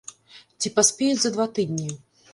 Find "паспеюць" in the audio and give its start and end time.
0.79-1.21